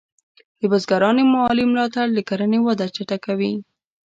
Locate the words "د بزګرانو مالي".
0.59-1.63